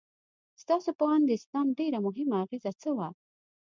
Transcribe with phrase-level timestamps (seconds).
[0.61, 3.07] ستاسو په اند د اسلام ډېره مهمه اغیزه څه وه؟